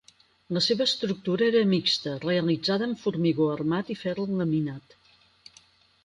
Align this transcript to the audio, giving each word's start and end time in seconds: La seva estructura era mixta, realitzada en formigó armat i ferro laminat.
La 0.57 0.61
seva 0.67 0.85
estructura 0.91 1.45
era 1.49 1.59
mixta, 1.73 2.13
realitzada 2.23 2.87
en 2.91 2.95
formigó 3.01 3.47
armat 3.57 3.91
i 3.95 3.97
ferro 4.05 4.25
laminat. 4.39 4.97